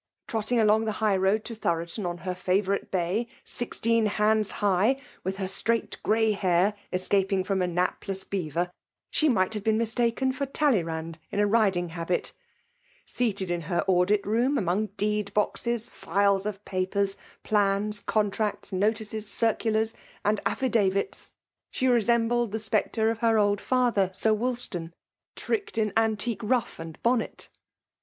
[0.27, 5.35] Trotting along the high road to Thoroton on her favourite bay, sixteen hands high, with
[5.37, 8.71] her straight grey hair escaping firom a napless beaver,
[9.11, 12.33] she might have been mistaken for Talleyrand in a riding habit;—
[13.05, 19.93] seated in her audit room among deed boxes, files of papers, plans, contracts, notices, circulars,
[20.25, 21.31] and affi davits,
[21.69, 24.09] she resembled the spectre of her old father.
[24.13, 24.93] Sir Wolstan—
[25.35, 27.49] Tricked in antique ruff and bonnet